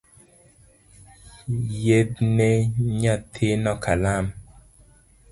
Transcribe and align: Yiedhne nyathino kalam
Yiedhne 1.83 2.49
nyathino 2.99 3.73
kalam 3.83 4.25